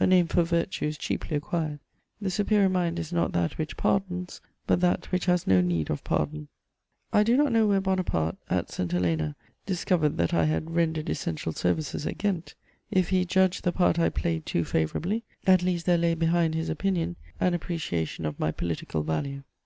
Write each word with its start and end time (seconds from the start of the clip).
A 0.00 0.06
name 0.06 0.26
for 0.26 0.42
virtue 0.42 0.86
is 0.86 0.96
cheaply 0.96 1.36
acquired: 1.36 1.80
the 2.18 2.30
superior 2.30 2.70
mind 2.70 2.98
is 2.98 3.12
not 3.12 3.32
that 3.32 3.58
which 3.58 3.76
pardons, 3.76 4.40
but 4.66 4.80
that 4.80 5.12
which 5.12 5.26
has 5.26 5.46
no 5.46 5.60
need 5.60 5.90
of 5.90 6.02
pardon. 6.02 6.48
I 7.12 7.22
do 7.22 7.36
not 7.36 7.52
know 7.52 7.66
where 7.66 7.82
Bonaparte, 7.82 8.38
at 8.48 8.70
St. 8.70 8.90
Helena, 8.90 9.36
discovered 9.66 10.16
that 10.16 10.32
I 10.32 10.46
had 10.46 10.74
"rendered 10.74 11.10
essential 11.10 11.52
services 11.52 12.06
at 12.06 12.16
Ghent:" 12.16 12.54
if 12.90 13.10
he 13.10 13.26
judged 13.26 13.64
the 13.64 13.70
part 13.72 13.98
I 13.98 14.08
played 14.08 14.46
too 14.46 14.64
favourably, 14.64 15.24
at 15.46 15.62
least 15.62 15.84
there 15.84 15.98
lay 15.98 16.14
behind 16.14 16.54
his 16.54 16.70
opinion 16.70 17.16
an 17.38 17.52
appreciation 17.52 18.24
of 18.24 18.40
my 18.40 18.50
political 18.52 19.02
value. 19.02 19.42